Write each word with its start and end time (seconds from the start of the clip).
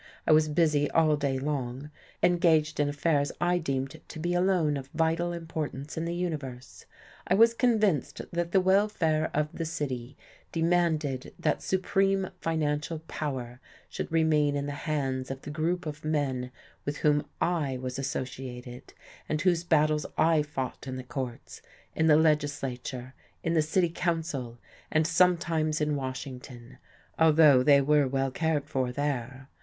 I 0.25 0.31
was 0.31 0.49
busy 0.49 0.89
all 0.89 1.15
day 1.15 1.37
long, 1.37 1.91
engaged 2.23 2.79
in 2.79 2.89
affairs 2.89 3.31
I 3.39 3.59
deemed 3.59 4.01
to 4.07 4.19
be 4.19 4.33
alone 4.33 4.75
of 4.75 4.89
vital 4.95 5.31
importance 5.31 5.95
in 5.95 6.05
the 6.05 6.15
universe. 6.15 6.87
I 7.27 7.35
was 7.35 7.53
convinced 7.53 8.19
that 8.33 8.51
the 8.51 8.59
welfare 8.59 9.29
of 9.31 9.49
the 9.53 9.63
city 9.63 10.17
demanded 10.51 11.35
that 11.37 11.61
supreme 11.61 12.31
financial 12.41 12.97
power 13.07 13.59
should 13.89 14.11
remain 14.11 14.55
in 14.55 14.65
the 14.65 14.71
hands 14.71 15.29
of 15.29 15.43
the 15.43 15.51
group 15.51 15.85
of 15.85 16.03
men 16.03 16.49
with 16.83 16.97
whom 17.05 17.23
I 17.39 17.77
was 17.77 17.99
associated, 17.99 18.95
and 19.29 19.39
whose 19.39 19.63
battles 19.63 20.07
I 20.17 20.41
fought 20.41 20.87
in 20.87 20.95
the 20.95 21.03
courts, 21.03 21.61
in 21.95 22.07
the 22.07 22.17
legislature, 22.17 23.13
in 23.43 23.53
the 23.53 23.61
city 23.61 23.89
council, 23.89 24.57
and 24.91 25.05
sometimes 25.05 25.79
in 25.79 25.95
Washington, 25.95 26.79
although 27.19 27.61
they 27.61 27.81
were 27.81 28.07
well 28.07 28.31
cared 28.31 28.65
for 28.67 28.91
there. 28.91 29.47